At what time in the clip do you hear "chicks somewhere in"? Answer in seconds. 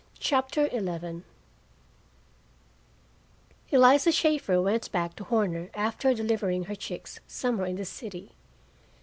6.75-7.75